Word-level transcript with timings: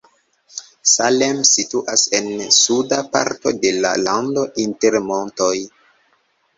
Salem 0.91 1.43
situas 1.49 2.07
en 2.21 2.31
suda 2.61 3.01
parto 3.19 3.55
de 3.61 3.77
la 3.85 3.95
lando 4.09 4.49
inter 4.69 5.03
montoj. 5.15 5.57